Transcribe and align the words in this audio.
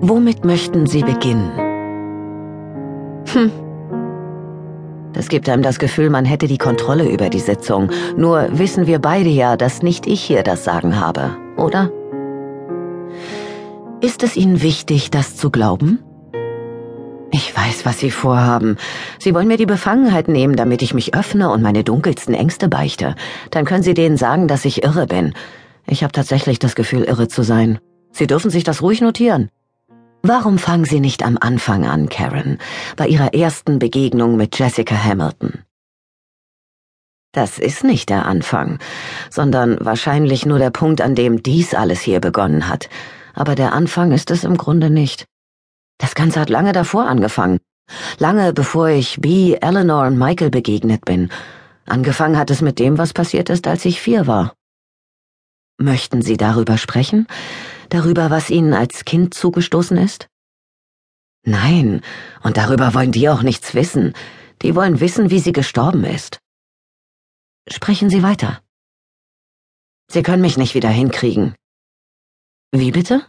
Womit 0.00 0.44
möchten 0.44 0.86
Sie 0.86 1.02
beginnen? 1.02 1.50
Hm. 3.32 3.50
Das 5.12 5.28
gibt 5.28 5.48
einem 5.48 5.62
das 5.62 5.80
Gefühl, 5.80 6.10
man 6.10 6.24
hätte 6.24 6.46
die 6.46 6.58
Kontrolle 6.58 7.08
über 7.08 7.28
die 7.28 7.40
Sitzung. 7.40 7.90
Nur 8.16 8.46
wissen 8.52 8.86
wir 8.86 9.00
beide 9.00 9.28
ja, 9.28 9.56
dass 9.56 9.82
nicht 9.82 10.06
ich 10.06 10.22
hier 10.22 10.44
das 10.44 10.62
Sagen 10.62 11.00
habe, 11.00 11.36
oder? 11.56 11.90
Ist 14.00 14.22
es 14.22 14.36
Ihnen 14.36 14.62
wichtig, 14.62 15.10
das 15.10 15.34
zu 15.36 15.50
glauben? 15.50 15.98
Ich 17.32 17.54
weiß, 17.56 17.84
was 17.84 17.98
Sie 17.98 18.12
vorhaben. 18.12 18.76
Sie 19.18 19.34
wollen 19.34 19.48
mir 19.48 19.56
die 19.56 19.66
Befangenheit 19.66 20.28
nehmen, 20.28 20.54
damit 20.54 20.82
ich 20.82 20.94
mich 20.94 21.14
öffne 21.14 21.50
und 21.50 21.62
meine 21.62 21.82
dunkelsten 21.82 22.34
Ängste 22.34 22.68
beichte. 22.68 23.16
Dann 23.50 23.64
können 23.64 23.82
Sie 23.82 23.94
denen 23.94 24.16
sagen, 24.16 24.46
dass 24.46 24.64
ich 24.64 24.84
irre 24.84 25.06
bin. 25.06 25.34
Ich 25.86 26.04
habe 26.04 26.12
tatsächlich 26.12 26.60
das 26.60 26.76
Gefühl, 26.76 27.02
irre 27.02 27.26
zu 27.26 27.42
sein. 27.42 27.80
Sie 28.12 28.26
dürfen 28.28 28.50
sich 28.50 28.62
das 28.64 28.82
ruhig 28.82 29.00
notieren. 29.00 29.50
Warum 30.22 30.58
fangen 30.58 30.84
Sie 30.84 31.00
nicht 31.00 31.22
am 31.24 31.38
Anfang 31.40 31.86
an, 31.86 32.08
Karen, 32.08 32.58
bei 32.96 33.06
Ihrer 33.06 33.34
ersten 33.34 33.78
Begegnung 33.78 34.36
mit 34.36 34.58
Jessica 34.58 34.96
Hamilton? 34.96 35.62
Das 37.32 37.58
ist 37.58 37.84
nicht 37.84 38.08
der 38.08 38.26
Anfang, 38.26 38.80
sondern 39.30 39.76
wahrscheinlich 39.80 40.44
nur 40.44 40.58
der 40.58 40.70
Punkt, 40.70 41.00
an 41.00 41.14
dem 41.14 41.42
dies 41.42 41.72
alles 41.72 42.00
hier 42.00 42.20
begonnen 42.20 42.68
hat. 42.68 42.88
Aber 43.34 43.54
der 43.54 43.72
Anfang 43.72 44.10
ist 44.10 44.32
es 44.32 44.42
im 44.42 44.56
Grunde 44.56 44.90
nicht. 44.90 45.26
Das 45.98 46.16
Ganze 46.16 46.40
hat 46.40 46.50
lange 46.50 46.72
davor 46.72 47.06
angefangen. 47.06 47.58
Lange 48.18 48.52
bevor 48.52 48.88
ich 48.88 49.20
Bee, 49.20 49.58
Eleanor 49.60 50.06
und 50.06 50.18
Michael 50.18 50.50
begegnet 50.50 51.04
bin. 51.04 51.30
Angefangen 51.86 52.36
hat 52.36 52.50
es 52.50 52.60
mit 52.60 52.80
dem, 52.80 52.98
was 52.98 53.12
passiert 53.12 53.50
ist, 53.50 53.68
als 53.68 53.84
ich 53.84 54.00
vier 54.00 54.26
war. 54.26 54.54
Möchten 55.80 56.22
Sie 56.22 56.36
darüber 56.36 56.76
sprechen? 56.76 57.28
Darüber, 57.88 58.30
was 58.30 58.50
Ihnen 58.50 58.74
als 58.74 59.04
Kind 59.04 59.32
zugestoßen 59.32 59.96
ist? 59.96 60.28
Nein, 61.44 62.02
und 62.42 62.56
darüber 62.56 62.94
wollen 62.94 63.12
die 63.12 63.28
auch 63.28 63.42
nichts 63.42 63.74
wissen. 63.74 64.12
Die 64.60 64.74
wollen 64.74 64.98
wissen, 64.98 65.30
wie 65.30 65.38
sie 65.38 65.52
gestorben 65.52 66.04
ist. 66.04 66.40
Sprechen 67.70 68.10
Sie 68.10 68.24
weiter. 68.24 68.60
Sie 70.10 70.22
können 70.22 70.42
mich 70.42 70.58
nicht 70.58 70.74
wieder 70.74 70.88
hinkriegen. 70.88 71.54
Wie 72.72 72.90
bitte? 72.90 73.24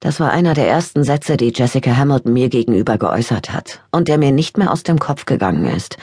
Das 0.00 0.18
war 0.18 0.30
einer 0.30 0.54
der 0.54 0.66
ersten 0.66 1.04
Sätze, 1.04 1.36
die 1.36 1.52
Jessica 1.54 1.94
Hamilton 1.94 2.32
mir 2.32 2.48
gegenüber 2.48 2.96
geäußert 2.96 3.52
hat 3.52 3.84
und 3.92 4.08
der 4.08 4.16
mir 4.16 4.32
nicht 4.32 4.56
mehr 4.56 4.72
aus 4.72 4.82
dem 4.82 4.98
Kopf 4.98 5.26
gegangen 5.26 5.66
ist. 5.66 5.98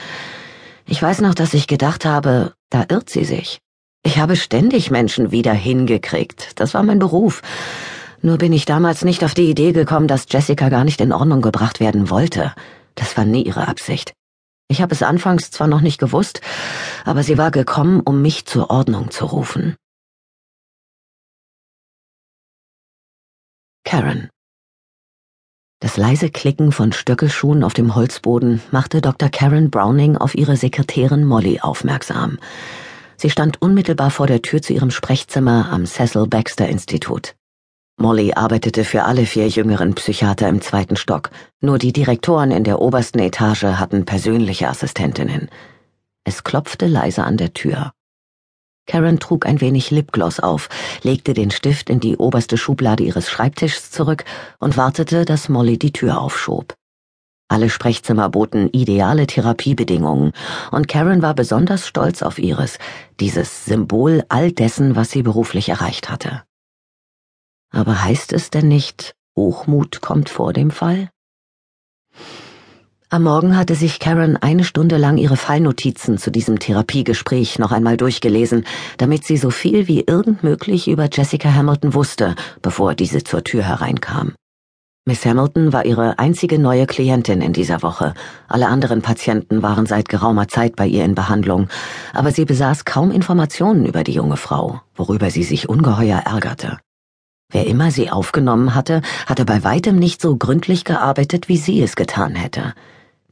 Ich 0.86 1.02
weiß 1.02 1.20
noch, 1.20 1.34
dass 1.34 1.52
ich 1.52 1.66
gedacht 1.66 2.04
habe, 2.04 2.54
da 2.70 2.86
irrt 2.88 3.10
sie 3.10 3.24
sich. 3.24 3.60
Ich 4.02 4.18
habe 4.18 4.36
ständig 4.36 4.90
Menschen 4.90 5.30
wieder 5.32 5.52
hingekriegt. 5.52 6.58
Das 6.60 6.74
war 6.74 6.82
mein 6.82 6.98
Beruf. 6.98 7.42
Nur 8.22 8.38
bin 8.38 8.52
ich 8.52 8.64
damals 8.64 9.04
nicht 9.04 9.24
auf 9.24 9.34
die 9.34 9.50
Idee 9.50 9.72
gekommen, 9.72 10.08
dass 10.08 10.26
Jessica 10.28 10.68
gar 10.68 10.84
nicht 10.84 11.00
in 11.00 11.12
Ordnung 11.12 11.40
gebracht 11.40 11.78
werden 11.80 12.10
wollte. 12.10 12.54
Das 12.94 13.16
war 13.16 13.24
nie 13.24 13.42
ihre 13.42 13.68
Absicht. 13.68 14.12
Ich 14.68 14.82
habe 14.82 14.94
es 14.94 15.02
anfangs 15.02 15.50
zwar 15.50 15.66
noch 15.66 15.80
nicht 15.80 15.98
gewusst, 15.98 16.40
aber 17.04 17.22
sie 17.22 17.38
war 17.38 17.50
gekommen, 17.50 18.00
um 18.00 18.20
mich 18.20 18.44
zur 18.44 18.70
Ordnung 18.70 19.10
zu 19.10 19.24
rufen. 19.24 19.76
Karen 23.84 24.28
Das 25.80 25.96
leise 25.96 26.28
Klicken 26.28 26.72
von 26.72 26.92
Stöckelschuhen 26.92 27.64
auf 27.64 27.72
dem 27.72 27.94
Holzboden 27.94 28.60
machte 28.70 29.00
Dr. 29.00 29.30
Karen 29.30 29.70
Browning 29.70 30.18
auf 30.18 30.34
ihre 30.34 30.56
Sekretärin 30.56 31.24
Molly 31.24 31.60
aufmerksam. 31.60 32.38
Sie 33.20 33.30
stand 33.30 33.60
unmittelbar 33.60 34.12
vor 34.12 34.28
der 34.28 34.42
Tür 34.42 34.62
zu 34.62 34.72
ihrem 34.72 34.92
Sprechzimmer 34.92 35.70
am 35.72 35.86
Cecil 35.86 36.28
Baxter 36.28 36.68
Institut. 36.68 37.34
Molly 37.96 38.32
arbeitete 38.34 38.84
für 38.84 39.02
alle 39.02 39.26
vier 39.26 39.48
jüngeren 39.48 39.96
Psychiater 39.96 40.48
im 40.48 40.60
zweiten 40.60 40.94
Stock, 40.94 41.30
nur 41.60 41.78
die 41.78 41.92
Direktoren 41.92 42.52
in 42.52 42.62
der 42.62 42.80
obersten 42.80 43.18
Etage 43.18 43.64
hatten 43.64 44.04
persönliche 44.04 44.68
Assistentinnen. 44.68 45.50
Es 46.22 46.44
klopfte 46.44 46.86
leise 46.86 47.24
an 47.24 47.36
der 47.36 47.54
Tür. 47.54 47.90
Karen 48.86 49.18
trug 49.18 49.46
ein 49.46 49.60
wenig 49.60 49.90
Lipgloss 49.90 50.38
auf, 50.38 50.68
legte 51.02 51.34
den 51.34 51.50
Stift 51.50 51.90
in 51.90 51.98
die 51.98 52.16
oberste 52.16 52.56
Schublade 52.56 53.02
ihres 53.02 53.28
Schreibtischs 53.28 53.90
zurück 53.90 54.24
und 54.60 54.76
wartete, 54.76 55.24
dass 55.24 55.48
Molly 55.48 55.76
die 55.76 55.92
Tür 55.92 56.20
aufschob. 56.20 56.74
Alle 57.48 57.70
Sprechzimmer 57.70 58.28
boten 58.28 58.68
ideale 58.72 59.26
Therapiebedingungen, 59.26 60.32
und 60.70 60.86
Karen 60.86 61.22
war 61.22 61.34
besonders 61.34 61.86
stolz 61.86 62.22
auf 62.22 62.38
ihres, 62.38 62.78
dieses 63.20 63.64
Symbol 63.64 64.22
all 64.28 64.52
dessen, 64.52 64.96
was 64.96 65.10
sie 65.10 65.22
beruflich 65.22 65.70
erreicht 65.70 66.10
hatte. 66.10 66.42
Aber 67.70 68.04
heißt 68.04 68.34
es 68.34 68.50
denn 68.50 68.68
nicht, 68.68 69.14
Hochmut 69.36 70.02
kommt 70.02 70.28
vor 70.28 70.52
dem 70.52 70.70
Fall? 70.70 71.08
Am 73.10 73.22
Morgen 73.22 73.56
hatte 73.56 73.74
sich 73.74 74.00
Karen 74.00 74.36
eine 74.36 74.64
Stunde 74.64 74.98
lang 74.98 75.16
ihre 75.16 75.38
Fallnotizen 75.38 76.18
zu 76.18 76.30
diesem 76.30 76.58
Therapiegespräch 76.58 77.58
noch 77.58 77.72
einmal 77.72 77.96
durchgelesen, 77.96 78.66
damit 78.98 79.24
sie 79.24 79.38
so 79.38 79.48
viel 79.48 79.88
wie 79.88 80.04
irgend 80.06 80.42
möglich 80.42 80.88
über 80.88 81.08
Jessica 81.10 81.54
Hamilton 81.54 81.94
wusste, 81.94 82.34
bevor 82.60 82.94
diese 82.94 83.24
zur 83.24 83.42
Tür 83.42 83.62
hereinkam. 83.62 84.34
Miss 85.08 85.24
Hamilton 85.24 85.72
war 85.72 85.86
ihre 85.86 86.18
einzige 86.18 86.58
neue 86.58 86.84
Klientin 86.84 87.40
in 87.40 87.54
dieser 87.54 87.80
Woche. 87.80 88.12
Alle 88.46 88.68
anderen 88.68 89.00
Patienten 89.00 89.62
waren 89.62 89.86
seit 89.86 90.06
geraumer 90.06 90.48
Zeit 90.48 90.76
bei 90.76 90.86
ihr 90.86 91.02
in 91.06 91.14
Behandlung, 91.14 91.68
aber 92.12 92.30
sie 92.30 92.44
besaß 92.44 92.84
kaum 92.84 93.10
Informationen 93.10 93.86
über 93.86 94.04
die 94.04 94.12
junge 94.12 94.36
Frau, 94.36 94.82
worüber 94.94 95.30
sie 95.30 95.44
sich 95.44 95.66
ungeheuer 95.66 96.18
ärgerte. 96.26 96.76
Wer 97.50 97.66
immer 97.66 97.90
sie 97.90 98.10
aufgenommen 98.10 98.74
hatte, 98.74 99.00
hatte 99.24 99.46
bei 99.46 99.64
weitem 99.64 99.96
nicht 99.96 100.20
so 100.20 100.36
gründlich 100.36 100.84
gearbeitet, 100.84 101.48
wie 101.48 101.56
sie 101.56 101.82
es 101.82 101.96
getan 101.96 102.34
hätte. 102.34 102.74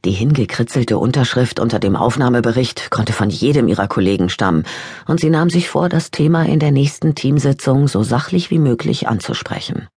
Die 0.03 0.09
hingekritzelte 0.09 0.97
Unterschrift 0.97 1.59
unter 1.59 1.77
dem 1.77 1.95
Aufnahmebericht 1.95 2.89
konnte 2.89 3.13
von 3.13 3.29
jedem 3.29 3.67
ihrer 3.67 3.87
Kollegen 3.87 4.29
stammen, 4.29 4.63
und 5.05 5.19
sie 5.19 5.29
nahm 5.29 5.51
sich 5.51 5.69
vor, 5.69 5.89
das 5.89 6.09
Thema 6.09 6.43
in 6.43 6.57
der 6.57 6.71
nächsten 6.71 7.13
Teamsitzung 7.13 7.87
so 7.87 8.01
sachlich 8.01 8.49
wie 8.49 8.57
möglich 8.57 9.07
anzusprechen. 9.07 9.87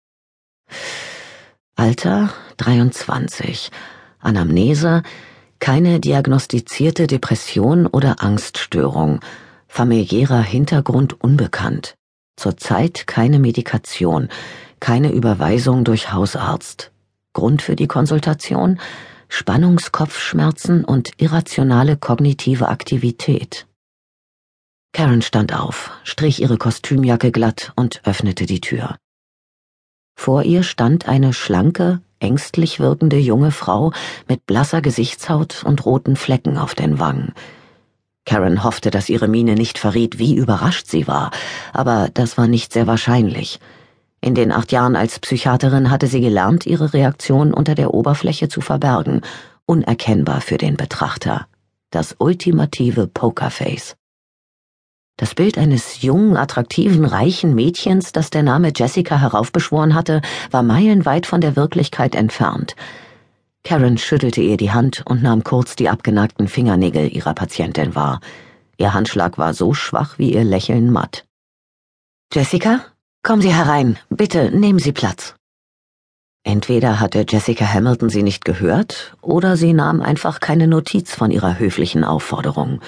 Alter 1.81 2.29
23. 2.59 3.71
Anamnese 4.19 5.03
keine 5.61 5.99
diagnostizierte 5.99 7.07
Depression 7.07 7.87
oder 7.87 8.23
Angststörung. 8.23 9.21
Familiärer 9.67 10.43
Hintergrund 10.43 11.19
unbekannt. 11.25 11.95
Zurzeit 12.37 13.07
keine 13.07 13.39
Medikation, 13.39 14.29
keine 14.79 15.11
Überweisung 15.11 15.85
durch 15.85 16.13
Hausarzt. 16.13 16.93
Grund 17.33 17.63
für 17.63 17.77
die 17.77 17.87
Konsultation 17.87 18.79
Spannungskopfschmerzen 19.31 20.85
und 20.85 21.13
irrationale 21.17 21.97
kognitive 21.97 22.69
Aktivität. 22.69 23.67
Karen 24.93 25.23
stand 25.23 25.59
auf, 25.59 25.93
strich 26.05 26.43
ihre 26.43 26.59
Kostümjacke 26.59 27.33
glatt 27.33 27.73
und 27.75 28.03
öffnete 28.05 28.45
die 28.45 28.61
Tür. 28.61 28.99
Vor 30.23 30.43
ihr 30.43 30.65
stand 30.65 31.09
eine 31.09 31.33
schlanke, 31.33 32.03
ängstlich 32.19 32.79
wirkende 32.79 33.17
junge 33.17 33.53
Frau 33.53 33.91
mit 34.29 34.45
blasser 34.45 34.83
Gesichtshaut 34.83 35.65
und 35.65 35.87
roten 35.87 36.15
Flecken 36.15 36.59
auf 36.59 36.75
den 36.75 36.99
Wangen. 36.99 37.33
Karen 38.27 38.63
hoffte, 38.63 38.91
dass 38.91 39.09
ihre 39.09 39.29
Miene 39.29 39.55
nicht 39.55 39.79
verriet, 39.79 40.19
wie 40.19 40.35
überrascht 40.35 40.89
sie 40.89 41.09
war, 41.09 41.31
aber 41.73 42.11
das 42.13 42.37
war 42.37 42.49
nicht 42.49 42.75
sehr 42.75 42.87
wahrscheinlich. 42.87 43.61
In 44.21 44.35
den 44.35 44.53
acht 44.53 44.73
Jahren 44.73 44.95
als 44.95 45.19
Psychiaterin 45.21 45.91
hatte 45.91 46.07
sie 46.07 46.21
gelernt, 46.21 46.67
ihre 46.67 46.93
Reaktion 46.93 47.55
unter 47.55 47.75
der 47.75 47.95
Oberfläche 47.95 48.51
zu 48.51 48.61
verbergen, 48.61 49.23
unerkennbar 49.65 50.43
für 50.43 50.59
den 50.59 50.77
Betrachter. 50.77 51.47
Das 51.91 52.17
ultimative 52.19 53.07
Pokerface. 53.07 53.97
Das 55.16 55.34
Bild 55.34 55.59
eines 55.59 56.03
jungen, 56.03 56.37
attraktiven, 56.37 57.04
reichen 57.04 57.54
Mädchens, 57.54 58.12
das 58.12 58.30
der 58.30 58.42
Name 58.42 58.72
Jessica 58.74 59.18
heraufbeschworen 59.18 59.95
hatte, 59.95 60.22
war 60.51 60.62
meilenweit 60.62 61.27
von 61.27 61.41
der 61.41 61.57
Wirklichkeit 61.57 62.15
entfernt. 62.15 62.74
Karen 63.62 63.98
schüttelte 63.98 64.41
ihr 64.41 64.57
die 64.57 64.72
Hand 64.72 65.03
und 65.07 65.22
nahm 65.22 65.45
kurz 65.45 65.77
die 65.77 65.89
abgenagten 65.89 66.48
Fingernägel 66.48 67.15
ihrer 67.15 67.34
Patientin 67.34 67.95
wahr. 67.95 68.21
Ihr 68.78 68.95
Handschlag 68.95 69.36
war 69.36 69.53
so 69.53 69.74
schwach 69.74 70.18
wie 70.18 70.33
ihr 70.33 70.45
Lächeln 70.45 70.91
matt. 70.91 71.27
Jessica, 72.33 72.80
kommen 73.22 73.42
Sie 73.42 73.54
herein. 73.54 73.98
Bitte 74.09 74.51
nehmen 74.51 74.78
Sie 74.78 74.92
Platz. 74.92 75.34
Entweder 76.42 77.01
hatte 77.01 77.27
Jessica 77.28 77.66
Hamilton 77.66 78.09
sie 78.09 78.22
nicht 78.22 78.47
gehört, 78.47 79.15
oder 79.21 79.59
sie 79.59 79.74
nahm 79.74 80.01
einfach 80.01 80.41
keine 80.41 80.66
Notiz 80.66 81.15
von 81.15 81.30
ihrer 81.30 81.59
höflichen 81.59 82.03
Aufforderung. 82.03 82.80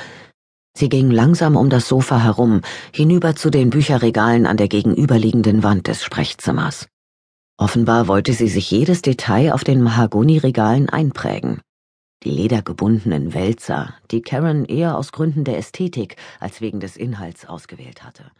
Sie 0.77 0.89
ging 0.89 1.11
langsam 1.11 1.57
um 1.57 1.71
das 1.71 1.89
Sofa 1.89 2.23
herum, 2.23 2.63
hinüber 2.93 3.37
zu 3.37 3.51
den 3.51 3.71
Bücherregalen 3.71 4.47
an 4.47 4.57
der 4.57 4.69
gegenüberliegenden 4.69 5.63
Wand 5.63 5.87
des 5.87 6.03
Sprechzimmers. 6.03 6.89
Offenbar 7.59 8.09
wollte 8.09 8.33
sie 8.33 8.49
sich 8.49 8.71
jedes 8.71 9.03
Detail 9.03 9.53
auf 9.53 9.65
den 9.65 9.83
Mahagoniregalen 9.83 10.89
einprägen. 10.89 11.61
Die 12.25 12.31
ledergebundenen 12.31 13.35
Wälzer, 13.35 13.95
die 14.11 14.23
Karen 14.23 14.65
eher 14.65 14.97
aus 14.97 15.13
Gründen 15.13 15.45
der 15.45 15.59
Ästhetik 15.59 16.17
als 16.41 16.61
wegen 16.61 16.81
des 16.81 16.97
Inhalts 16.97 17.47
ausgewählt 17.47 18.05
hatte. 18.05 18.31